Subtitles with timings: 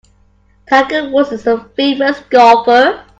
[0.67, 3.05] Tiger Woods is a famous golfer.